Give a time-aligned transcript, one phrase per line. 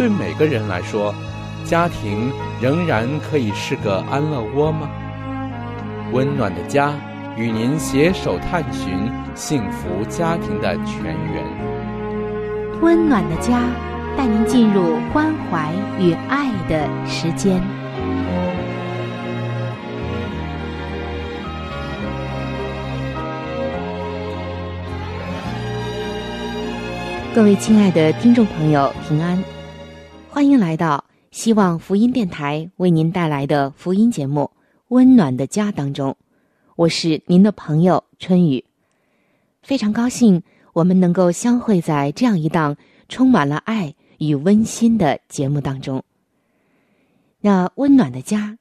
[0.00, 1.14] 对每个人来说，
[1.62, 4.88] 家庭仍然可以是个安乐窝吗？
[6.10, 6.94] 温暖的家，
[7.36, 11.44] 与您携手探寻幸福家庭的泉源。
[12.80, 13.60] 温暖的家，
[14.16, 17.60] 带您进入关怀与爱的时间。
[27.34, 29.59] 各位亲爱的听众朋友，平安。
[30.32, 34.42] 欢迎来到希望福音电台为您带来的福音节目
[34.86, 36.16] 《温暖的家》当中，
[36.76, 38.64] 我是您的朋友春雨。
[39.60, 40.40] 非常高兴
[40.72, 42.76] 我们能够相会在这样一档
[43.08, 46.04] 充满了爱与温馨的节目当中。
[47.40, 48.56] 那温暖的家，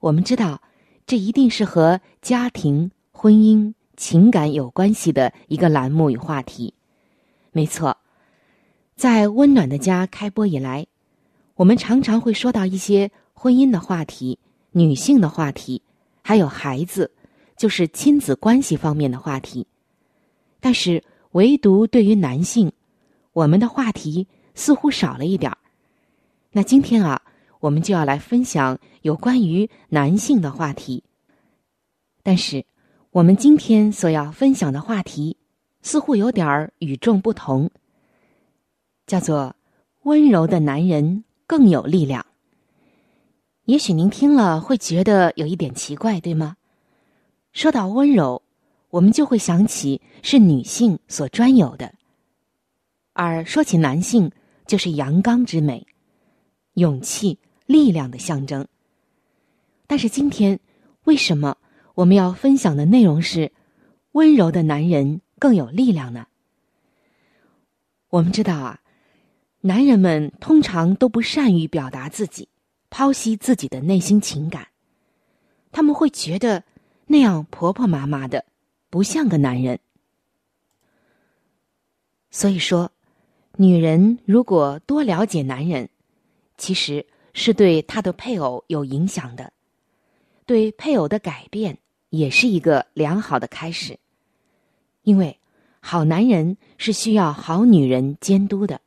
[0.00, 0.60] 我们知道，
[1.06, 6.74] 这一定是和家庭、婚姻、情感有关系的一个栏目与话题。
[7.52, 7.96] 没错，
[8.96, 10.88] 在温暖的家开播以来。
[11.54, 14.38] 我们常常会说到一些婚姻的话题、
[14.70, 15.82] 女性的话题，
[16.22, 17.10] 还有孩子，
[17.56, 19.66] 就是亲子关系方面的话题。
[20.60, 22.72] 但是，唯独对于男性，
[23.32, 25.58] 我们的话题似乎少了一点儿。
[26.52, 27.20] 那今天啊，
[27.60, 31.02] 我们就要来分享有关于男性的话题。
[32.22, 32.64] 但是，
[33.10, 35.36] 我们今天所要分享的话题，
[35.82, 37.70] 似乎有点儿与众不同，
[39.06, 39.54] 叫做
[40.04, 41.24] 温柔的男人。
[41.52, 42.24] 更有力量。
[43.66, 46.56] 也许您听了会觉得有一点奇怪，对吗？
[47.52, 48.40] 说到温柔，
[48.88, 51.88] 我们就会想起是女性所专有的；
[53.12, 54.32] 而说起男性，
[54.66, 55.86] 就是阳刚之美、
[56.72, 58.66] 勇气、力量的象征。
[59.86, 60.58] 但是今天，
[61.04, 61.58] 为什么
[61.96, 63.52] 我们要分享的内容是
[64.12, 66.26] 温柔的男人更有力量呢？
[68.08, 68.78] 我们知道啊。
[69.64, 72.48] 男人们通常都不善于表达自己，
[72.90, 74.66] 剖析自己的内心情感。
[75.70, 76.64] 他们会觉得
[77.06, 78.44] 那样婆婆妈妈的，
[78.90, 79.78] 不像个男人。
[82.32, 82.90] 所以说，
[83.56, 85.88] 女人如果多了解男人，
[86.56, 89.52] 其实是对她的配偶有影响的，
[90.44, 91.78] 对配偶的改变
[92.10, 93.96] 也是一个良好的开始。
[95.04, 95.38] 因为
[95.78, 98.80] 好男人是需要好女人监督的。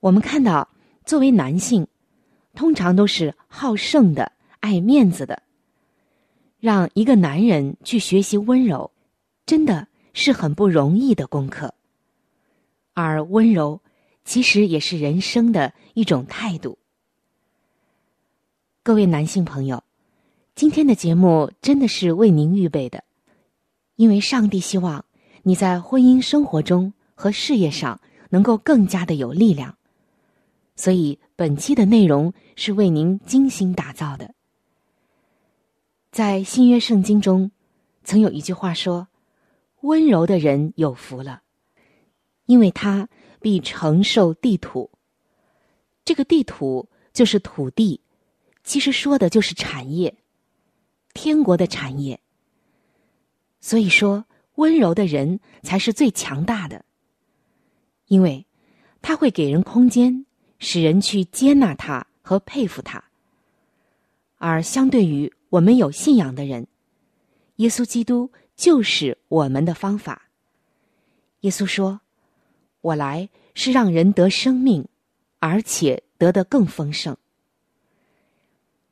[0.00, 0.68] 我们看到，
[1.04, 1.86] 作为男性，
[2.54, 5.42] 通常都是好胜的、爱面子的。
[6.60, 8.92] 让一个男人去学习温柔，
[9.44, 11.74] 真的是很不容易的功课。
[12.94, 13.80] 而温柔，
[14.24, 16.78] 其实也是人生的一种态度。
[18.84, 19.82] 各位男性朋友，
[20.54, 23.02] 今天的节目真的是为您预备的，
[23.96, 25.04] 因为上帝希望
[25.42, 28.00] 你在婚姻生活中和事业上
[28.30, 29.76] 能够更加的有力量。
[30.78, 34.32] 所以，本期的内容是为您精心打造的。
[36.12, 37.50] 在新约圣经中，
[38.04, 39.08] 曾有一句话说
[39.82, 41.42] ：“温柔的人有福了，
[42.46, 43.08] 因为他
[43.40, 44.92] 必承受地土。”
[46.06, 48.00] 这个地土就是土地，
[48.62, 50.14] 其实说的就是产业，
[51.12, 52.20] 天国的产业。
[53.60, 56.84] 所以说，温柔的人才是最强大的，
[58.06, 58.46] 因为
[59.02, 60.24] 他会给人空间。
[60.58, 63.02] 使人去接纳他和佩服他，
[64.36, 66.66] 而相对于我们有信仰的人，
[67.56, 70.22] 耶稣基督就是我们的方法。
[71.40, 72.00] 耶稣说
[72.82, 74.86] ：“我来是让人得生命，
[75.38, 77.16] 而且得的更丰盛。”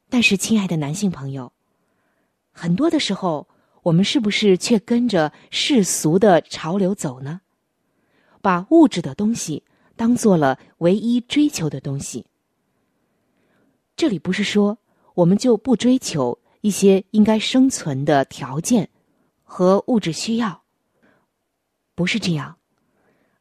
[0.09, 1.53] 但是，亲爱的男性朋友，
[2.53, 3.49] 很多的时候，
[3.83, 7.41] 我们是不是却跟着世俗的潮流走呢？
[8.41, 9.65] 把物质的东西。
[9.97, 12.27] 当做了唯一追求的东西。
[13.97, 14.79] 这里不是说
[15.15, 18.91] 我们就不追求一些应该生存的条件
[19.43, 20.63] 和物质需要，
[21.95, 22.59] 不是这样，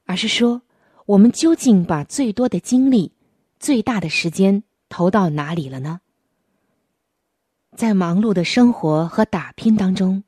[0.05, 0.61] 而是说
[1.05, 3.11] 我们究竟把最多的精力、
[3.59, 5.99] 最大的时间投到哪里了呢？
[7.75, 10.23] 在忙碌的生活和打拼当中，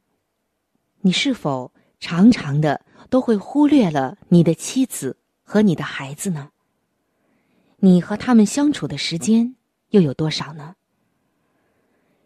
[0.99, 1.71] 你是否
[2.01, 5.15] 常常的都会忽略了你的妻子
[5.49, 6.51] 和你的孩子呢？
[7.77, 9.55] 你和他们相处的时间
[9.91, 10.75] 又有多少呢？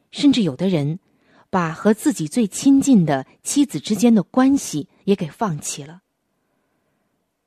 [0.09, 0.97] 甚至有的人
[1.51, 6.01] 把和自己最亲近的妻子之间的关系也给放弃了。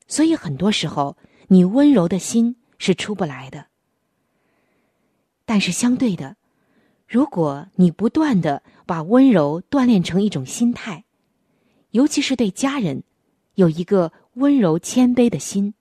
[0.07, 1.17] 所以很多时候，
[1.49, 3.67] 你温柔的心是出不来的。
[5.43, 6.37] 但是相对的。
[7.05, 11.03] 如果你不断的把温柔锻炼成一种心态，
[11.91, 13.03] 尤其是对家人，
[13.55, 15.73] 有一个温柔谦卑的心，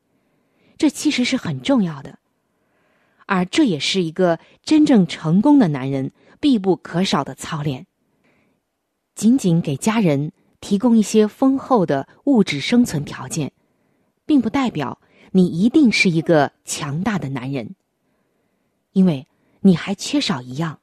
[0.77, 2.19] 这其实是很重要的，
[3.27, 6.11] 而这也是一个真正成功的男人
[6.41, 7.87] 必不可少的操练。
[9.15, 13.53] 仅仅给家人提供一些丰厚的物质生存条件，
[14.27, 17.77] 并不代表你一定是一个强大的男人，
[18.93, 19.27] 因为
[19.61, 20.81] 你还缺少一样。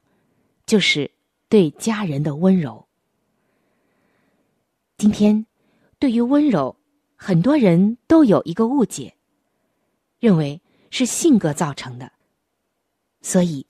[0.64, 1.10] 就是
[1.48, 2.86] 对家人的温柔。
[4.96, 5.44] 今天，
[5.98, 6.76] 对于温柔，
[7.24, 9.14] 很多人都有一个误解，
[10.18, 10.60] 认为
[10.90, 12.10] 是性格造成的。
[13.20, 13.64] 所以，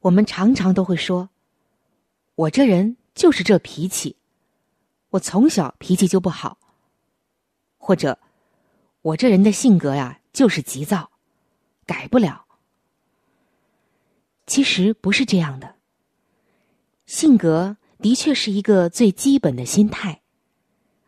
[0.00, 1.30] 我们常常都会说
[2.34, 4.16] ：“我这人就是这脾气，
[5.10, 6.58] 我从小脾气就不好。”
[7.78, 8.18] 或者
[9.02, 11.12] ，“我这人的性格呀，就是急躁，
[11.86, 12.44] 改不了。”
[14.48, 15.76] 其实不是这样的。
[17.06, 20.22] 性格的确是一个最基本的心态，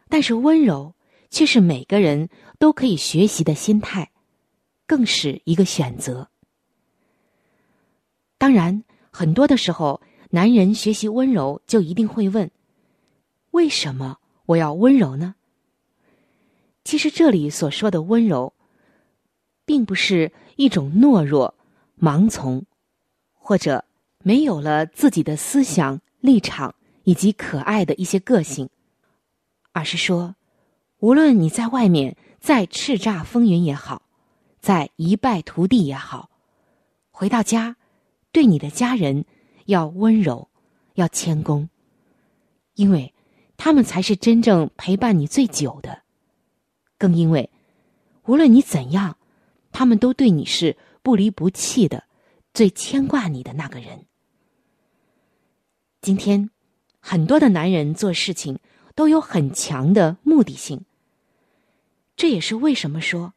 [0.09, 0.95] 但是温柔
[1.31, 2.29] 却是每个人
[2.59, 4.11] 都可以学习的心态，
[4.87, 6.29] 更是一个选择。
[8.39, 12.51] 当然，很多的时候，男人学习温柔就一定会问：
[13.51, 15.35] 为什么我要温柔呢？
[16.85, 18.55] 其实这里所说的温柔，
[19.65, 21.55] 并不是一种懦弱、
[22.01, 22.65] 盲从，
[23.35, 23.85] 或者。
[24.25, 28.69] 没有了自己的思想立场以及可爱的一些个性，
[29.73, 30.35] 而是说，
[31.01, 34.03] 无论你在外面再叱咤风云也好，
[34.61, 36.29] 再一败涂地也好，
[37.11, 37.77] 回到家，
[38.33, 39.25] 对你的家人
[39.67, 40.49] 要温柔，
[40.95, 41.69] 要谦恭，
[42.75, 43.15] 因为
[43.57, 46.03] 他们才是真正陪伴你最久的，
[46.99, 47.49] 更因为，
[48.27, 49.17] 无论你怎样，
[49.71, 52.05] 他们都对你是不离不弃的，
[52.53, 54.07] 最牵挂你的那个人。
[56.01, 56.51] 今天，
[56.99, 58.59] 很多的男人做事情
[58.97, 60.85] 都有很强的目的性。
[62.19, 63.33] 这也是为什么说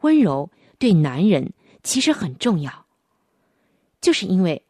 [0.00, 1.54] 温柔对男人
[1.84, 2.84] 其实很重要，
[4.00, 4.66] 就是因为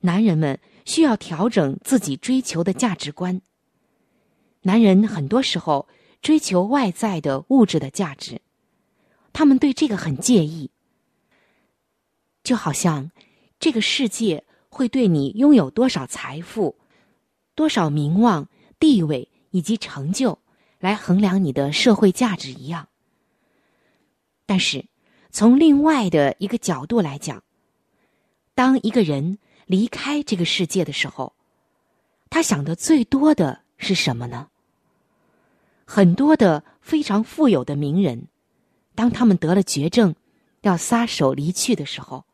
[0.00, 3.42] 男人们需要调整自己追求的价值观。
[4.62, 5.88] 男人很多时候
[6.22, 8.40] 追求外在的物质的价值，
[9.32, 10.70] 他们对这个很介意，
[12.44, 13.10] 就好像
[13.58, 14.44] 这个世界。
[14.74, 16.78] 会对你拥有多少财富、
[17.54, 18.48] 多少名望、
[18.80, 20.38] 地位以及成就
[20.78, 22.88] 来衡量你的社会价值一样。
[24.52, 24.84] 但是，
[25.30, 27.42] 从另外的一个角度来讲，
[28.54, 31.32] 当一个人离开这个世界的时候，
[32.28, 34.48] 他想的最多的是什么呢？
[35.86, 38.26] 很多的非常富有的名人，
[38.94, 40.14] 当他们得了绝症，
[40.60, 42.26] 要撒手离去的时候，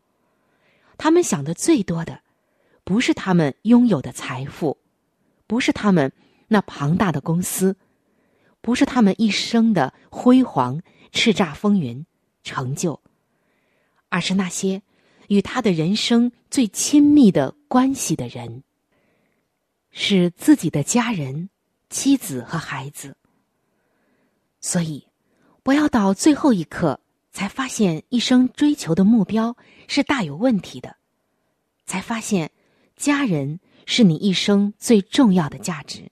[0.96, 2.22] 他们想的最多的。
[2.82, 4.76] 不是他们拥有的财富，
[5.46, 6.10] 不是他们
[6.48, 7.76] 那庞大的公司，
[8.60, 10.80] 不是他们一生的辉煌、
[11.12, 12.04] 叱咤风云、
[12.42, 13.00] 成就，
[14.08, 14.82] 而是那些
[15.28, 18.62] 与他的人生最亲密的关系的人，
[19.90, 21.50] 是自己的家人、
[21.90, 23.16] 妻子和孩子。
[24.60, 25.06] 所以，
[25.62, 27.00] 不要到最后一刻
[27.30, 30.96] 才发现一生追求的目标是大有问题的，
[31.86, 32.50] 才发现。
[32.96, 36.10] 家人是你一生最重要的价值，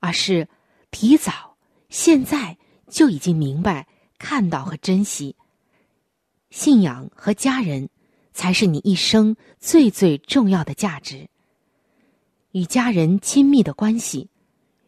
[0.00, 0.48] 而是
[0.90, 1.56] 提早
[1.88, 2.58] 现在
[2.94, 5.34] 就已经明白、看到和珍惜
[6.50, 7.88] 信仰和家人，
[8.32, 11.28] 才是你一生最最重要的价值。
[12.52, 14.30] 与家人亲密的关系，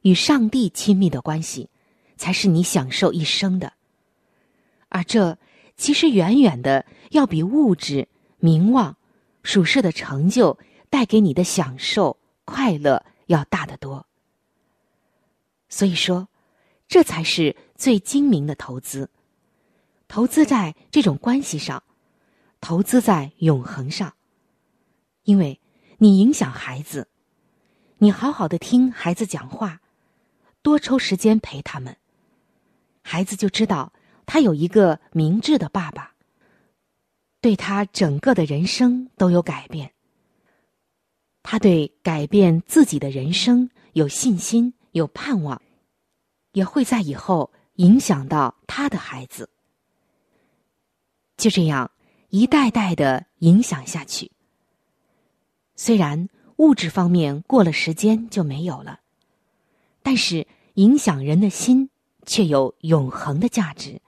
[0.02, 1.68] 与上帝亲密的关系，
[2.16, 3.72] 才是你享受一生的。
[4.88, 5.36] 而这
[5.76, 8.06] 其实远远的要比物质、
[8.38, 8.96] 名望。
[9.42, 10.58] 属世的成就
[10.90, 14.04] 带给你的享受、快乐要大得多。
[15.68, 16.28] 所以说，
[16.88, 19.10] 这才是最精明的投资。
[20.08, 21.82] 投资在这种关系上，
[22.60, 24.14] 投资在永恒上。
[25.24, 25.60] 因为
[25.98, 27.08] 你影响孩子，
[27.98, 29.80] 你好好的听孩子讲话，
[30.62, 31.96] 多抽时间陪他们，
[33.02, 33.92] 孩子就知道
[34.24, 36.14] 他有一个明智的爸爸，
[37.40, 39.92] 对他整个的人生都有改变。
[41.42, 45.60] 他对改变自己的人生有信心、有盼望，
[46.52, 49.48] 也会在以后影响到他的孩子。
[51.36, 51.90] 就这样
[52.30, 54.30] 一代代的影响下去。
[55.74, 59.00] 虽然物质方面过了时间就没有了，
[60.02, 61.90] 但是影响人的心
[62.24, 64.00] 却有永恒的价值。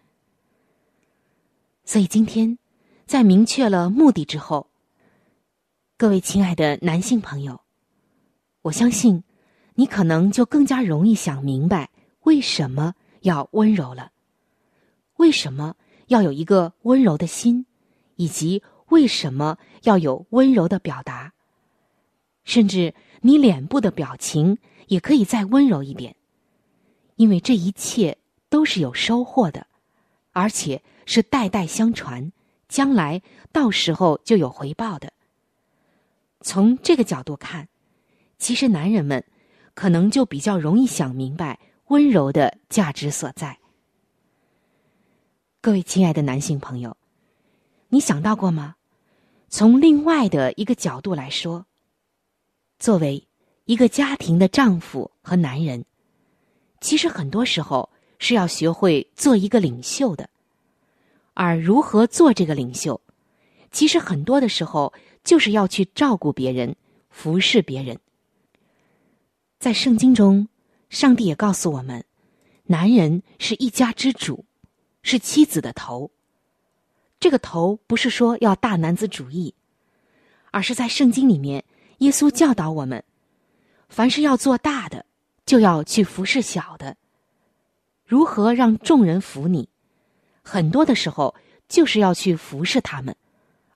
[1.85, 2.59] 所以今天，
[3.07, 4.69] 在明确了目的之后。
[5.97, 7.61] 各位亲爱的男性朋友，
[8.63, 9.25] 我相信
[9.75, 11.91] 你可能就更加容易想明白
[12.23, 14.13] 为什么要温柔了，
[15.17, 17.67] 为什么要有一个温柔的心，
[18.17, 21.33] 以及为什么要有温柔的表达。
[22.45, 24.57] 甚至你脸部的表情
[24.87, 26.17] 也可以再温柔一点，
[27.17, 28.17] 因为这一切
[28.49, 29.67] 都是有收获的，
[30.33, 32.33] 而且是代代相传，
[32.69, 33.21] 将来
[33.53, 35.13] 到时候就有回报的。
[36.41, 37.69] 从这个角度看，
[38.39, 39.23] 其实男人们
[39.75, 43.59] 可能就比较容易想明白温柔的价值所在。
[45.61, 46.97] 各位亲爱的男性朋友，
[47.89, 48.77] 你想到过吗？
[49.49, 51.67] 从另外的一个角度来说，
[52.79, 53.27] 作为
[53.65, 55.85] 一个家庭的丈夫和男人，
[56.81, 60.31] 其实很多时候是要学会做一个领袖的。
[61.35, 63.01] 而如何做这个领袖，
[63.71, 64.93] 其实很多的时候。
[65.25, 66.75] 就是要去照顾别人，
[67.11, 67.99] 服侍别人。
[69.59, 70.49] 在圣经中，
[70.91, 72.05] 上帝也告诉我们，
[72.65, 74.45] 男人是一家之主，
[75.03, 76.11] 是妻子的头。
[77.21, 79.55] 这个头不是说要大男子主义，
[80.51, 81.65] 而是在圣经里面，
[81.99, 83.03] 耶稣教导我们，
[83.89, 85.05] 凡是要做大的，
[85.45, 86.97] 就要去服侍小的。
[88.05, 89.69] 如何让众人服你？
[90.43, 91.35] 很多的时候，
[91.69, 93.15] 就是要去服侍他们，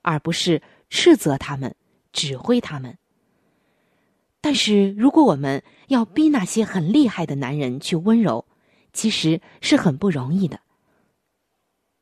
[0.03, 0.63] 而不是。
[0.95, 1.75] 斥责他们，
[2.13, 2.99] 指挥他们。
[4.43, 8.45] 但是，如果我们要逼那些很厉害的男人去温柔，
[8.93, 10.61] 其实是很不容易的。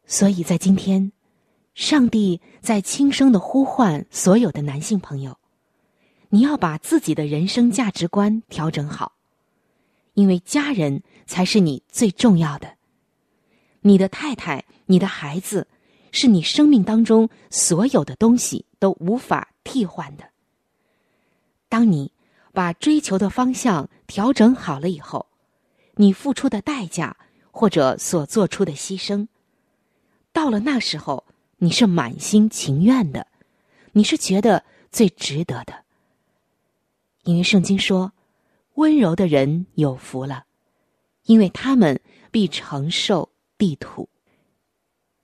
[0.06, 1.12] 所以在今天，
[1.74, 5.38] 上帝在轻声的呼唤所有的男性朋友：
[6.30, 9.12] 你要把自己的人生价值观调整好，
[10.14, 12.74] 因为家人才是你最重要的。
[13.82, 15.68] 你的太太，你的孩子。
[16.12, 20.24] 是你生命当中所有的东西都无法替换的。
[21.68, 22.10] 当你
[22.52, 25.26] 把追求的方向调整好了以后，
[25.94, 27.16] 你付出的代价
[27.50, 29.28] 或者所做出的牺牲，
[30.32, 31.24] 到了那时候，
[31.58, 33.26] 你是满心情愿的，
[33.92, 35.84] 你是觉得最值得的。
[37.24, 38.12] 因为圣经说
[38.74, 40.46] ：“温柔的人有福了，
[41.24, 44.08] 因为他们必承受地土。”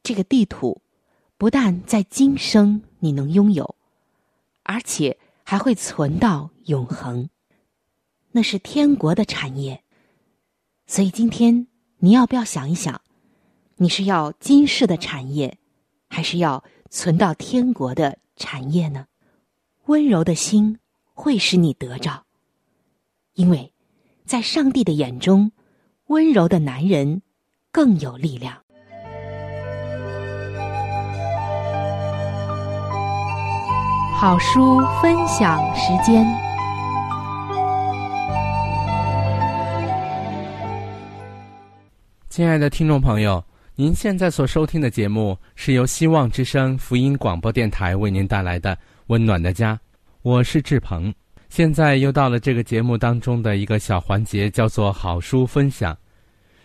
[0.04, 0.82] 这个地土，
[1.38, 3.74] 不但在今生你能拥有，
[4.62, 5.18] 而且
[5.48, 7.30] 还会存到永恒，
[8.32, 9.84] 那是天国的产业。
[10.88, 13.00] 所以今天你要不要想一想，
[13.76, 15.56] 你是要今世的产业，
[16.08, 19.06] 还是要存到天国的产业呢？
[19.84, 20.80] 温柔的心
[21.14, 22.26] 会使你得着，
[23.34, 23.72] 因为
[24.24, 25.52] 在上帝的眼中，
[26.08, 27.22] 温柔的男人
[27.70, 28.64] 更有力量。
[34.18, 36.26] 好书分享时间。
[42.30, 43.44] 亲爱的听众朋友，
[43.74, 48.74] 您现在所收听的节目是由希望之声福音广播电台为您带来的
[49.08, 49.74] 《温暖的家》，
[50.22, 51.12] 我是志鹏。
[51.50, 55.94] 现在又到了这个节目当中的一个小环节，叫做好书分享。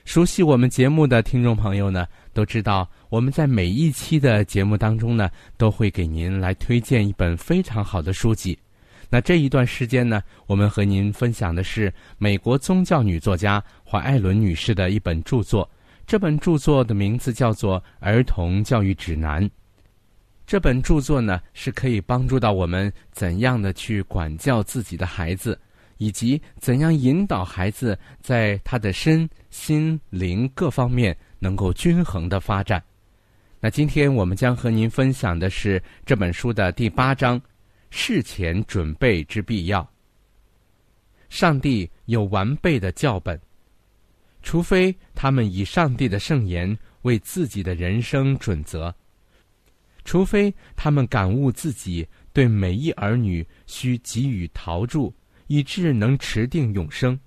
[0.05, 8.57] 熟悉我们节目的听众朋友呢，都知道我们在每一期的节目当中呢，都会给您来推荐一本非常好的书籍。
[9.09, 15.69] 那这一段时间呢，我们和您分享的是美国宗教女作家怀艾伦女士的一本著作。
[16.07, 19.43] 这本著作的名字叫做《儿童教育指南》。
[20.47, 25.59] 这本著作呢，是可以帮助到我们怎样的去管教自己的孩子。
[25.97, 32.81] 以及怎样引导孩子在他的身心灵各方面能够均衡的发展？
[33.59, 37.41] 那今天我们将和您分享的是这本书的第八章：
[37.89, 39.87] 事前准备之必要。
[41.29, 43.39] 上帝有完备的教本，
[44.43, 48.93] 除非他们以上帝的圣言为自己的人生准则。
[50.03, 55.13] 除非他们感悟自己对每一儿女需给予陶铸，
[55.47, 57.19] 以致能持定永生，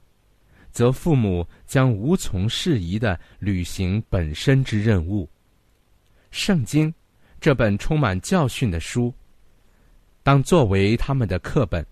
[0.74, 5.26] 则父母将无从适宜的履行本身之任务。
[6.32, 6.92] 圣经
[7.40, 9.14] 这本充满教训的书，
[10.24, 11.86] 当作为他们的课本。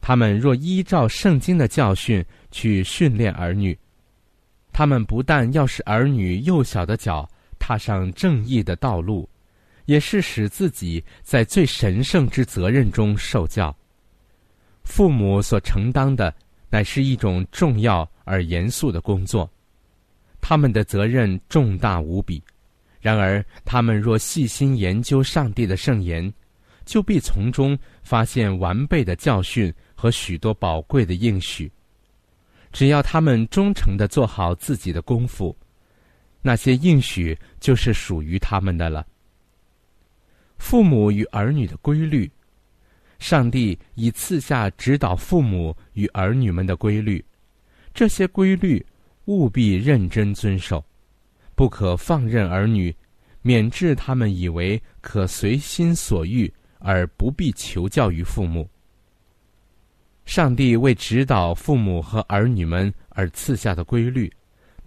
[0.00, 3.78] 他们若依照圣经的教训去训练儿女，
[4.72, 9.28] 他们不但要使儿女幼小的脚踏上正义的道路，
[9.84, 13.72] 也是使自己在最神圣之责任中受教。
[14.82, 16.34] 父母所承担的
[16.72, 19.48] 乃是一种重要而严肃的工作，
[20.40, 22.42] 他们的责任重大无比。
[22.98, 26.32] 然而，他们若细心研究上帝的圣言，
[26.86, 29.72] 就必从中发现完备的教训。
[29.94, 31.70] 和许多宝贵的应许，
[32.72, 35.56] 只要他们忠诚的做好自己的功夫，
[36.40, 39.06] 那些应许就是属于他们的了。
[40.58, 42.28] 父母与儿女的规律，
[43.22, 47.24] 上帝已赐下指导父母与儿女们的规律，
[47.94, 48.84] 这些规律
[49.26, 50.84] 务必认真遵守，
[51.54, 52.92] 不可放任儿女，
[53.40, 58.68] 免致他们以为可随心所欲而不必求教于父母。
[60.24, 64.30] 上帝为指导父母和儿女们而赐下的规律，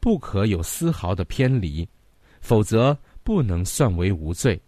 [0.01, 1.87] 不可有丝毫的偏离，
[2.41, 4.61] 否则不能算为无罪。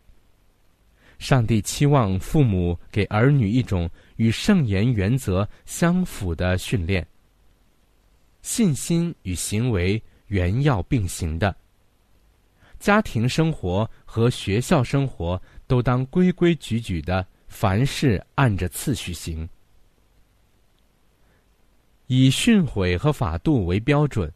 [1.19, 7.05] 上帝期望父母给儿女一种与圣言原则相符的训练。
[8.41, 11.53] 信心与行为原要并行的，
[12.79, 19.47] 家庭生活和学校生活都当规规矩矩的，凡事按着次序行。
[22.05, 24.31] 以训诲和法度为标准，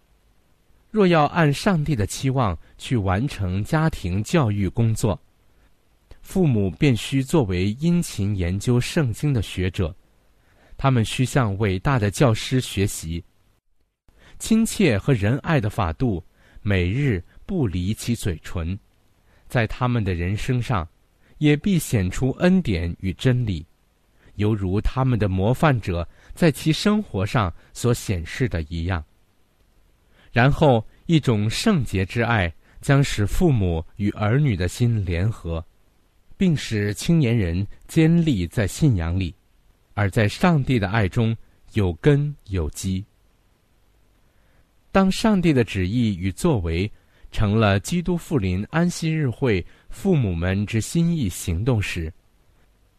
[0.90, 5.18] 若要按上帝的期望去完成家庭教育工作，
[6.22, 9.94] 父母便需作为殷勤研究圣经的学者，
[10.78, 13.24] 他们需向伟大的教师学习，
[14.40, 16.24] 亲切和仁爱的法度
[16.62, 18.78] 每日不离其嘴唇，
[19.48, 20.88] 在他们的人生上，
[21.40, 23.66] 也必显出恩典与真理，
[24.36, 26.08] 犹如他们的模范者。
[26.34, 29.04] 在其生活上所显示的一样。
[30.32, 35.64] 然后，一种圣洁之爱将使父母与儿女的心联合，
[36.42, 39.32] 并使青年人坚立在信仰里，
[39.94, 41.38] 而在上帝的爱中
[41.74, 43.06] 有根有基。
[44.92, 46.92] 当上帝的旨意与作为
[47.32, 52.12] 成了基督复临安息日会父母们之心意行动时，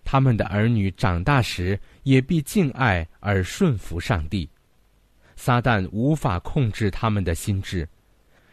[0.05, 4.49] 他们的儿女长大时，也必敬爱而顺服上帝。
[5.35, 7.89] 撒旦无法控制他们的心智，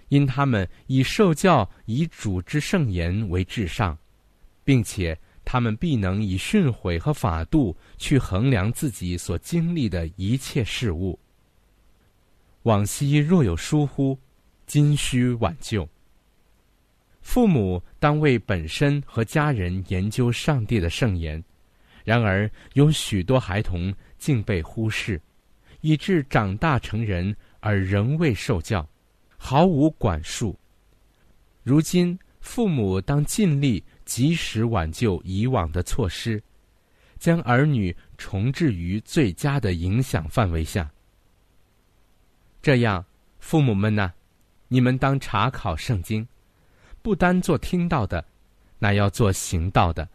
[0.08, 3.96] 因他们以受教以主之圣言为至上，
[4.70, 11.18] 并且他们必能以训诲和法度去衡量自己所经历的一切事物。
[12.62, 14.16] 往昔若有疏忽，
[14.68, 15.90] 今需挽救。
[17.22, 21.44] 父母当为本身和家人研究上帝的圣言，
[22.04, 25.20] 然而有许多孩童竟被忽视，
[25.82, 28.88] 以致长大成人而仍未受教，
[29.36, 30.56] 毫无管束。
[31.64, 36.42] 如今父母当尽力及时挽救以往的错失，
[37.20, 40.90] 将儿女重置于最佳的影响范围下。
[42.60, 43.06] 这样，
[43.38, 44.12] 父母们呢，
[44.68, 46.28] 你们当查考圣经。
[47.04, 48.26] 不单做听到的，
[48.80, 50.10] 那要做行道的。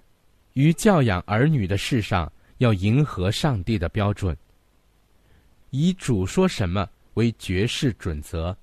[0.54, 4.36] 于教养儿女的事上，要迎合上帝的标准，
[5.70, 8.56] 以主说什么为绝世准则。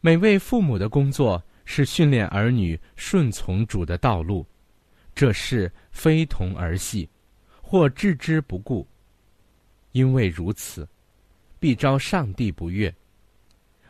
[0.00, 4.46] 每位父母的工作是训练儿女顺从主的道路，
[5.14, 7.06] 这事非同儿戏，
[7.60, 8.88] 或置之不顾。
[9.92, 10.88] 因为如此，
[11.60, 12.92] 必招上帝不悦。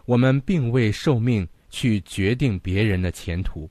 [0.05, 1.49] 我们并未受命。
[1.71, 3.71] 去决定别人的前途，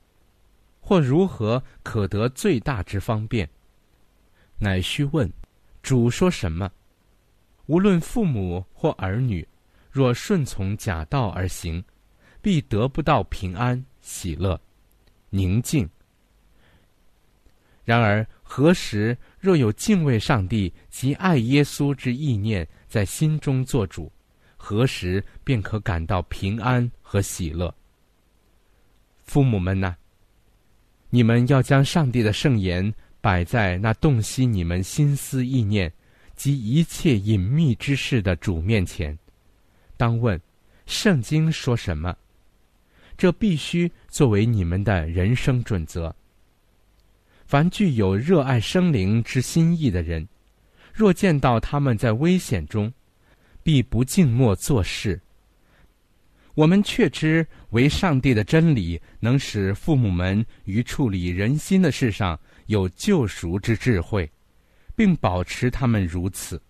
[0.79, 3.49] 或如何可得最大之方便，
[4.59, 5.27] 乃需问
[5.81, 6.71] 主说什么。
[7.65, 9.43] 无论父母或儿女，
[9.89, 11.83] 若顺从假道而行，
[12.39, 14.59] 必得不到平安、喜乐、
[15.29, 15.87] 宁静。
[17.83, 24.09] 然而何时若有敬畏上帝及爱耶稣之意念在心中做主，
[24.55, 27.73] 何时便可感到平安和喜乐。
[29.25, 29.93] 父母们呐，
[31.09, 35.91] 你们要将上帝的圣言摆在那洞悉你们心思意念
[36.33, 39.17] 及一切隐秘之事的主面前。
[39.97, 40.39] 当问：
[40.85, 42.15] 圣经说什么？
[43.17, 46.15] 这必须作为你们的人生准则。
[47.45, 50.27] 凡具有热爱生灵之心意的人，
[50.93, 52.91] 若见到他们在危险中，
[53.63, 55.19] 必不静默做事。
[56.53, 64.29] 我们确知为上帝的真理能使父母们于处理人心的事上有救赎之智慧，
[64.95, 66.61] 并保持他们如此。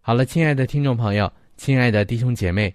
[0.00, 2.74] 好了，亲爱的听众朋友，亲爱的弟兄姐妹，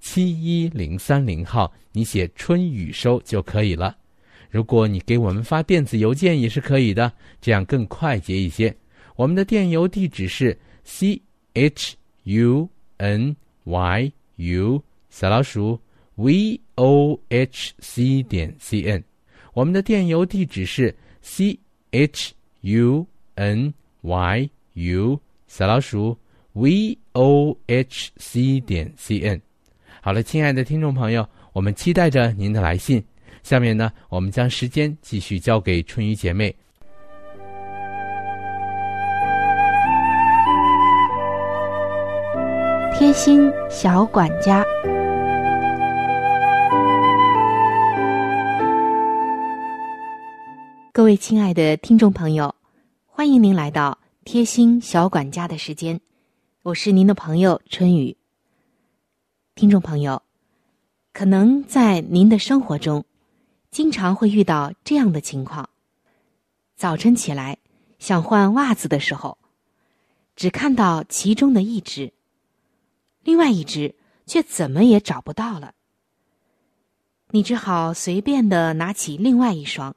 [0.00, 3.96] 七一零三零号，你写“春雨收”就可以了。
[4.50, 8.74] 如果你给我们发电子邮件也是可以的，这样更快捷一些。
[9.16, 11.20] 我们的电邮地址是 c
[11.52, 15.78] h u n y u 小老鼠
[16.14, 19.02] v o h c 点 c n。
[19.52, 21.58] 我们的电邮地址是 c
[21.90, 26.16] h u n y u 小老鼠
[26.52, 29.40] v o h c 点 c n。
[30.08, 33.04] 好了，亲爱的听众朋友，我们期待着您的来信。
[33.42, 36.48] 下面呢，我们将时间继续交给春雨姐妹。
[42.96, 44.64] 贴心小管家，
[50.90, 52.54] 各位亲爱的听众朋友，
[53.04, 56.00] 欢迎您来到贴心小管家的时间，
[56.62, 58.16] 我是您的朋友春雨。
[59.58, 60.22] 听众朋友，
[61.12, 63.04] 可能在您的生活中。
[63.72, 65.68] 经常会遇到这样的情况：
[66.76, 67.58] 早晨起来
[67.98, 69.36] 想换袜子的时候，
[70.36, 72.12] 只看到其中的一只，
[73.24, 75.74] 另外一只却怎么也找不到了。
[77.32, 79.96] 你只好随便的拿起另外一双。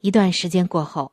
[0.00, 1.12] 一段时间过后，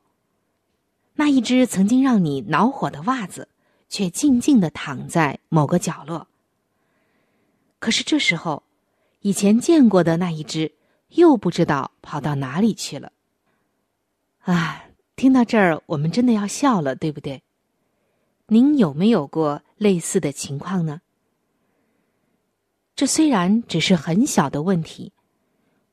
[1.16, 3.50] 那一只曾经让你恼火的袜子，
[3.90, 6.26] 却静静的躺在某个角落。
[7.82, 8.64] 可是这时候，
[9.20, 10.72] 以前见过的那一只。
[11.16, 13.12] 又不知道跑到哪里去了。
[14.44, 14.86] 啊，
[15.18, 17.44] 听到这儿，我们真的要笑了，对不对？
[18.48, 21.02] 您有没有过类似的情况呢？
[22.96, 25.12] 这虽然只是很小的问题，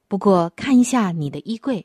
[0.07, 1.85] 不过看一下你的衣柜，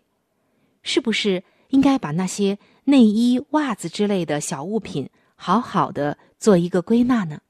[0.84, 7.42] 是不是应该把那些内衣、袜子之类的小物品好好的做一个归纳呢？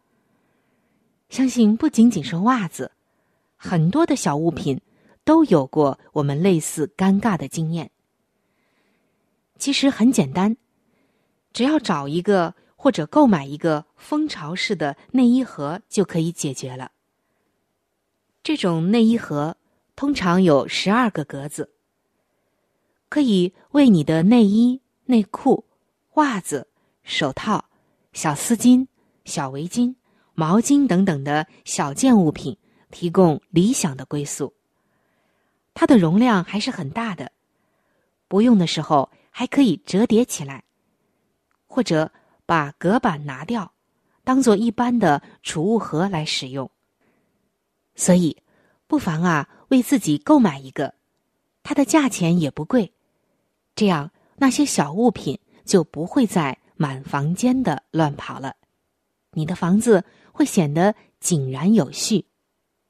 [1.34, 2.92] 相信不仅仅是袜子，
[3.58, 4.80] 很多的小物品。
[5.26, 7.92] 都有过我们类似尴尬的经验。
[9.58, 10.58] 其实很简单，
[11.54, 16.92] 只要找一个或者购买一个蜂巢式的内衣盒就可以解决了。
[18.44, 19.56] 这种内衣盒
[19.96, 21.70] 通常有十二个格子，
[23.08, 25.64] 可以为你的内衣、内裤、
[26.16, 26.68] 袜子、
[27.02, 27.70] 手套、
[28.12, 28.88] 小丝巾、
[29.24, 29.96] 小围巾、
[30.34, 32.58] 毛巾等等的小件物品
[32.92, 34.54] 提供理想的归宿。
[35.74, 37.32] 它的容量还是很大的，
[38.28, 40.64] 不用的时候还可以折叠起来，
[41.66, 42.12] 或者
[42.46, 43.74] 把隔板拿掉，
[44.24, 46.70] 当做一般的储物盒来使用。
[47.96, 48.38] 所以，
[48.88, 50.94] 不妨啊为自己购买一个，
[51.64, 52.94] 它的价钱也不贵，
[53.76, 58.56] 这样那些小物品就不会再满房间的乱跑了，
[59.34, 62.26] 你的房子会显得井然有序。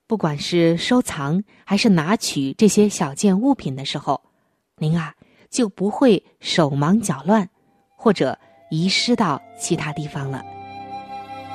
[0.05, 4.21] 不管是收藏还是拿取这些小件物品的时候，
[4.77, 5.15] 您啊
[5.49, 7.49] 就不会手忙脚乱，
[7.95, 8.37] 或者
[8.69, 10.43] 遗失到其他地方了。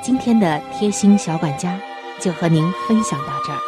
[0.03, 1.81] 今天的贴心小管家
[2.21, 3.68] 就和您分享到这儿。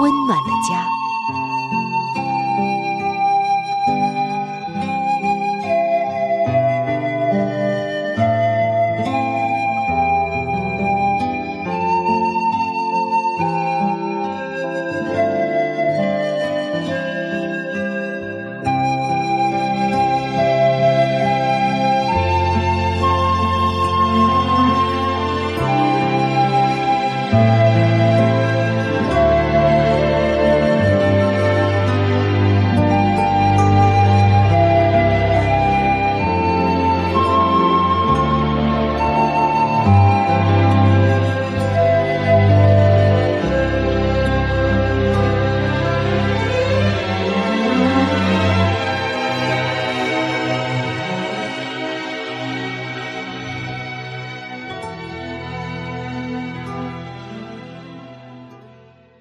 [0.00, 0.99] 温暖的家。